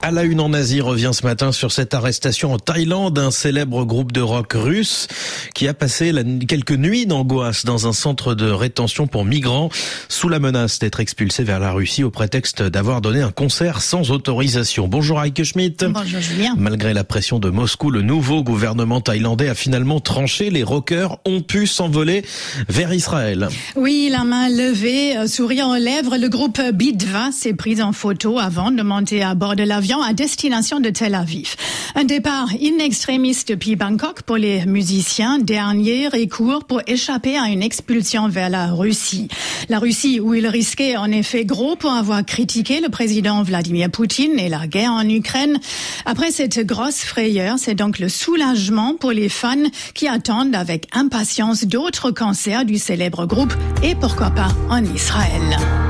À 0.00 0.12
la 0.12 0.22
une 0.22 0.38
en 0.40 0.52
Asie 0.52 0.80
revient 0.80 1.10
ce 1.12 1.26
matin 1.26 1.50
sur 1.50 1.72
cette 1.72 1.92
arrestation 1.92 2.52
en 2.52 2.58
Thaïlande, 2.60 3.18
un 3.18 3.32
célèbre 3.32 3.84
groupe 3.84 4.12
de 4.12 4.20
rock 4.20 4.52
russe 4.52 5.08
qui 5.56 5.66
a 5.66 5.74
passé 5.74 6.12
quelques 6.46 6.70
nuits 6.70 7.04
d'angoisse 7.04 7.64
dans 7.64 7.88
un 7.88 7.92
centre 7.92 8.36
de 8.36 8.48
rétention 8.48 9.08
pour 9.08 9.24
migrants 9.24 9.70
sous 10.08 10.28
la 10.28 10.38
menace 10.38 10.78
d'être 10.78 11.00
expulsé 11.00 11.42
vers 11.42 11.58
la 11.58 11.72
Russie 11.72 12.04
au 12.04 12.12
prétexte 12.12 12.62
d'avoir 12.62 13.00
donné 13.00 13.22
un 13.22 13.32
concert 13.32 13.82
sans 13.82 14.12
autorisation. 14.12 14.86
Bonjour 14.86 15.20
Heike 15.20 15.42
Schmidt. 15.42 15.84
Bonjour 15.88 16.20
Julien. 16.20 16.54
Malgré 16.56 16.94
la 16.94 17.02
pression 17.02 17.40
de 17.40 17.50
Moscou, 17.50 17.90
le 17.90 18.02
nouveau 18.02 18.44
gouvernement 18.44 19.00
thaïlandais 19.00 19.48
a 19.48 19.56
finalement 19.56 19.98
tranché. 19.98 20.50
Les 20.50 20.62
rockers 20.62 21.18
ont 21.26 21.40
pu 21.40 21.66
s'envoler 21.66 22.24
vers 22.68 22.94
Israël. 22.94 23.48
Oui, 23.74 24.10
la 24.12 24.22
main 24.22 24.48
levée, 24.48 25.16
euh, 25.16 25.26
sourire 25.26 25.66
aux 25.66 25.74
lèvres, 25.74 26.16
le 26.16 26.28
groupe 26.28 26.60
Bidva 26.72 27.32
s'est 27.32 27.54
pris 27.54 27.82
en 27.82 27.92
photo 27.92 28.38
avant 28.38 28.70
de 28.70 28.82
monter 28.84 29.24
à 29.24 29.34
bord 29.34 29.56
de 29.56 29.64
l'avion 29.64 29.87
à 29.96 30.12
destination 30.12 30.80
de 30.80 30.90
Tel 30.90 31.14
Aviv. 31.14 31.56
Un 31.94 32.04
départ 32.04 32.48
in 32.62 32.78
extremis 32.78 33.38
depuis 33.46 33.74
Bangkok 33.74 34.22
pour 34.22 34.36
les 34.36 34.66
musiciens, 34.66 35.38
dernier 35.38 36.08
recours 36.08 36.64
pour 36.64 36.82
échapper 36.86 37.38
à 37.38 37.48
une 37.48 37.62
expulsion 37.62 38.28
vers 38.28 38.50
la 38.50 38.70
Russie. 38.72 39.28
La 39.70 39.78
Russie 39.78 40.20
où 40.20 40.34
ils 40.34 40.46
risquaient 40.46 40.96
en 40.96 41.10
effet 41.10 41.46
gros 41.46 41.74
pour 41.74 41.92
avoir 41.92 42.24
critiqué 42.24 42.80
le 42.80 42.90
président 42.90 43.42
Vladimir 43.42 43.90
Poutine 43.90 44.38
et 44.38 44.50
la 44.50 44.66
guerre 44.66 44.92
en 44.92 45.08
Ukraine. 45.08 45.58
Après 46.04 46.30
cette 46.30 46.66
grosse 46.66 47.02
frayeur, 47.02 47.56
c'est 47.58 47.74
donc 47.74 47.98
le 47.98 48.10
soulagement 48.10 48.94
pour 48.94 49.12
les 49.12 49.30
fans 49.30 49.56
qui 49.94 50.06
attendent 50.06 50.54
avec 50.54 50.86
impatience 50.92 51.64
d'autres 51.64 52.10
concerts 52.10 52.66
du 52.66 52.76
célèbre 52.76 53.24
groupe 53.24 53.54
et 53.82 53.94
pourquoi 53.94 54.30
pas 54.30 54.48
en 54.68 54.84
Israël. 54.84 55.87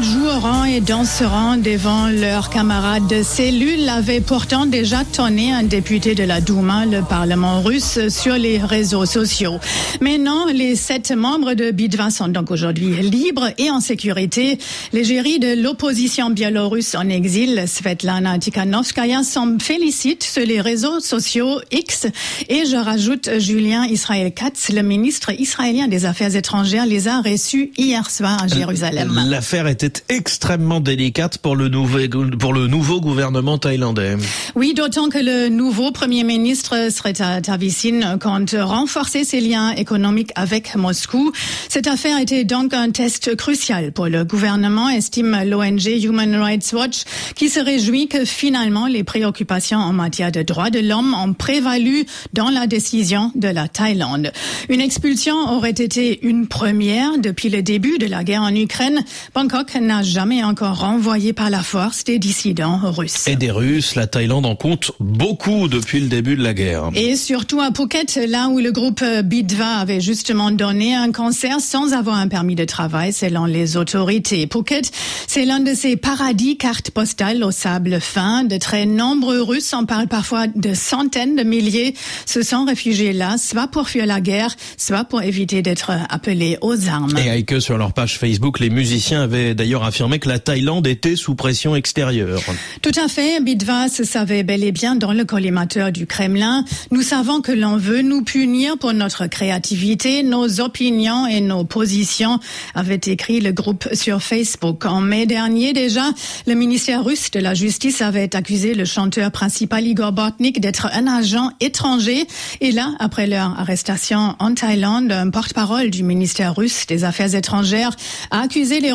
Ils 0.00 0.04
joueront 0.04 0.64
et 0.64 0.80
danseront 0.80 1.56
devant 1.56 2.08
leurs 2.08 2.50
camarades 2.50 3.06
de 3.06 3.22
cellule, 3.22 3.88
avait 3.88 4.20
pourtant 4.20 4.66
déjà 4.66 5.04
tonné 5.04 5.52
un 5.52 5.62
député 5.62 6.14
de 6.14 6.22
la 6.22 6.40
Douma, 6.40 6.86
le 6.86 7.02
Parlement 7.02 7.60
russe, 7.60 7.98
sur 8.08 8.34
les 8.34 8.58
réseaux 8.58 9.06
sociaux. 9.06 9.58
Mais 10.00 10.18
non, 10.18 10.46
les 10.52 10.76
sept 10.76 11.10
membres 11.12 11.54
de 11.54 11.70
Bidva 11.70 12.10
sont 12.10 12.28
donc 12.28 12.50
aujourd'hui 12.50 12.94
libres 13.02 13.48
et 13.58 13.70
en 13.70 13.80
sécurité. 13.80 14.58
L'égérie 14.92 15.38
de 15.38 15.62
l'opposition 15.62 16.30
biélorusse 16.30 16.94
en 16.94 17.08
exil, 17.08 17.64
Svetlana 17.66 18.38
Tikhanovskaya, 18.38 19.22
s'en 19.22 19.58
félicite 19.58 20.22
sur 20.22 20.44
les 20.44 20.60
réseaux 20.60 21.00
sociaux 21.00 21.60
X. 21.72 22.06
Et 22.48 22.64
je 22.66 22.76
rajoute, 22.76 23.38
Julien 23.38 23.84
Israël 23.84 24.32
Katz, 24.32 24.70
le 24.70 24.82
ministre 24.82 25.32
israélien 25.38 25.88
des 25.88 26.04
Affaires 26.04 26.36
étrangères, 26.36 26.86
les 26.86 27.08
a 27.08 27.20
reçus 27.20 27.72
hier 27.76 28.10
soir 28.10 28.42
à 28.42 28.46
Jérusalem 28.46 29.10
l'affaire 29.26 29.66
était 29.68 29.89
extrêmement 30.08 30.80
délicate 30.80 31.38
pour 31.38 31.56
le 31.56 31.68
nouveau, 31.68 31.98
pour 32.38 32.52
le 32.52 32.66
nouveau 32.66 33.00
gouvernement 33.00 33.58
thaïlandais. 33.58 34.16
Oui, 34.54 34.74
d'autant 34.74 35.08
que 35.08 35.18
le 35.18 35.48
nouveau 35.48 35.90
premier 35.90 36.24
ministre 36.24 36.88
Sreta 36.90 37.40
Tavisin 37.40 38.18
compte 38.18 38.54
renforcer 38.58 39.24
ses 39.24 39.40
liens 39.40 39.72
économiques 39.72 40.32
avec 40.34 40.74
Moscou. 40.74 41.32
Cette 41.68 41.86
affaire 41.86 42.18
était 42.18 42.44
donc 42.44 42.74
un 42.74 42.90
test 42.90 43.36
crucial 43.36 43.92
pour 43.92 44.06
le 44.06 44.24
gouvernement, 44.24 44.88
estime 44.88 45.42
l'ONG 45.44 45.86
Human 45.86 46.34
Rights 46.36 46.72
Watch, 46.72 47.04
qui 47.34 47.48
se 47.48 47.60
réjouit 47.60 48.08
que 48.08 48.24
finalement 48.24 48.86
les 48.86 49.04
préoccupations 49.04 49.78
en 49.78 49.92
matière 49.92 50.32
de 50.32 50.42
droits 50.42 50.70
de 50.70 50.80
l'homme 50.80 51.14
ont 51.14 51.32
prévalu 51.32 52.04
dans 52.32 52.50
la 52.50 52.66
décision 52.66 53.32
de 53.34 53.48
la 53.48 53.68
Thaïlande. 53.68 54.32
Une 54.68 54.80
expulsion 54.80 55.36
aurait 55.56 55.70
été 55.70 56.26
une 56.26 56.46
première 56.46 57.18
depuis 57.18 57.48
le 57.48 57.62
début 57.62 57.98
de 57.98 58.06
la 58.06 58.24
guerre 58.24 58.42
en 58.42 58.54
Ukraine. 58.54 59.04
Bangkok 59.34 59.74
n'a 59.80 60.02
jamais 60.02 60.42
encore 60.44 60.80
renvoyé 60.80 61.32
par 61.32 61.50
la 61.50 61.62
force 61.62 62.04
des 62.04 62.18
dissidents 62.18 62.80
russes. 62.82 63.26
Et 63.26 63.36
des 63.36 63.50
Russes, 63.50 63.94
la 63.94 64.06
Thaïlande 64.06 64.46
en 64.46 64.56
compte 64.56 64.92
beaucoup 65.00 65.68
depuis 65.68 66.00
le 66.00 66.08
début 66.08 66.36
de 66.36 66.42
la 66.42 66.54
guerre. 66.54 66.90
Et 66.94 67.16
surtout 67.16 67.60
à 67.60 67.70
Phuket, 67.74 68.20
là 68.28 68.48
où 68.48 68.58
le 68.58 68.72
groupe 68.72 69.04
Bidva 69.24 69.78
avait 69.78 70.00
justement 70.00 70.50
donné 70.50 70.94
un 70.94 71.12
concert 71.12 71.60
sans 71.60 71.92
avoir 71.92 72.16
un 72.16 72.28
permis 72.28 72.54
de 72.54 72.64
travail 72.64 73.12
selon 73.12 73.44
les 73.44 73.76
autorités. 73.76 74.48
Phuket, 74.50 74.90
c'est 75.26 75.44
l'un 75.44 75.60
de 75.60 75.74
ces 75.74 75.96
paradis 75.96 76.56
cartes 76.56 76.90
postales 76.90 77.42
au 77.42 77.50
sable 77.50 78.00
fin. 78.00 78.44
De 78.44 78.56
très 78.56 78.86
nombreux 78.86 79.42
Russes, 79.42 79.72
on 79.72 79.86
parle 79.86 80.08
parfois 80.08 80.46
de 80.46 80.74
centaines 80.74 81.36
de 81.36 81.42
milliers, 81.42 81.94
se 82.26 82.42
sont 82.42 82.64
réfugiés 82.64 83.12
là, 83.12 83.36
soit 83.38 83.68
pour 83.68 83.88
fuir 83.88 84.06
la 84.06 84.20
guerre, 84.20 84.54
soit 84.76 85.04
pour 85.04 85.22
éviter 85.22 85.62
d'être 85.62 85.92
appelés 86.08 86.58
aux 86.60 86.88
armes. 86.88 87.16
Et 87.18 87.44
que 87.44 87.60
sur 87.60 87.78
leur 87.78 87.92
page 87.92 88.18
Facebook, 88.18 88.60
les 88.60 88.70
musiciens 88.70 89.22
avait 89.22 89.54
d'ailleurs 89.60 89.84
affirmé 89.84 90.18
que 90.18 90.28
la 90.30 90.38
Thaïlande 90.38 90.86
était 90.86 91.16
sous 91.16 91.34
pression 91.34 91.76
extérieure. 91.76 92.40
Tout 92.80 92.98
à 92.98 93.08
fait. 93.08 93.42
Bidva 93.42 93.90
se 93.90 94.04
savait 94.04 94.42
bel 94.42 94.64
et 94.64 94.72
bien 94.72 94.96
dans 94.96 95.12
le 95.12 95.26
collimateur 95.26 95.92
du 95.92 96.06
Kremlin. 96.06 96.64
Nous 96.90 97.02
savons 97.02 97.42
que 97.42 97.52
l'on 97.52 97.76
veut 97.76 98.00
nous 98.00 98.22
punir 98.22 98.78
pour 98.78 98.94
notre 98.94 99.26
créativité, 99.26 100.22
nos 100.22 100.60
opinions 100.60 101.26
et 101.26 101.42
nos 101.42 101.64
positions, 101.64 102.40
avait 102.74 103.02
écrit 103.04 103.40
le 103.40 103.52
groupe 103.52 103.86
sur 103.92 104.22
Facebook. 104.22 104.86
En 104.86 105.02
mai 105.02 105.26
dernier 105.26 105.74
déjà, 105.74 106.04
le 106.46 106.54
ministère 106.54 107.04
russe 107.04 107.30
de 107.30 107.40
la 107.40 107.52
Justice 107.52 108.00
avait 108.00 108.34
accusé 108.34 108.72
le 108.72 108.86
chanteur 108.86 109.30
principal 109.30 109.86
Igor 109.86 110.12
Botnik 110.12 110.58
d'être 110.62 110.88
un 110.94 111.06
agent 111.06 111.50
étranger. 111.60 112.26
Et 112.62 112.72
là, 112.72 112.94
après 112.98 113.26
leur 113.26 113.60
arrestation 113.60 114.36
en 114.38 114.54
Thaïlande, 114.54 115.12
un 115.12 115.28
porte-parole 115.28 115.90
du 115.90 116.02
ministère 116.02 116.56
russe 116.56 116.86
des 116.86 117.04
Affaires 117.04 117.34
étrangères 117.34 117.94
a 118.30 118.40
accusé 118.40 118.80
les 118.80 118.92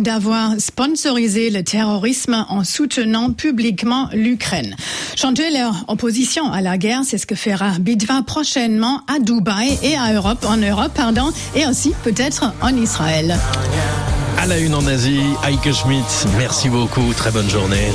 d'avoir 0.00 0.54
sponsorisé 0.58 1.50
le 1.50 1.62
terrorisme 1.62 2.44
en 2.48 2.64
soutenant 2.64 3.32
publiquement 3.32 4.08
l'Ukraine. 4.12 4.74
Changer 5.16 5.50
leur 5.50 5.84
opposition 5.88 6.50
à 6.50 6.60
la 6.60 6.78
guerre, 6.78 7.02
c'est 7.04 7.18
ce 7.18 7.26
que 7.26 7.34
fera 7.34 7.78
Bidva 7.78 8.22
prochainement 8.22 9.02
à 9.06 9.18
Dubaï 9.18 9.78
et 9.82 9.96
à 9.96 10.12
Europe, 10.12 10.44
en 10.48 10.56
Europe, 10.56 10.92
pardon, 10.94 11.30
et 11.54 11.66
aussi 11.66 11.92
peut-être 12.02 12.52
en 12.60 12.76
Israël. 12.76 13.38
À 14.38 14.46
la 14.46 14.58
une 14.58 14.74
en 14.74 14.86
Asie, 14.86 15.20
Heike 15.44 15.72
Schmidt, 15.72 16.26
merci 16.38 16.68
beaucoup, 16.68 17.12
très 17.14 17.30
bonne 17.30 17.50
journée. 17.50 17.88